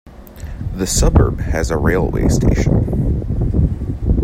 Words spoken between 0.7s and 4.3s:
The suburb has a railway station.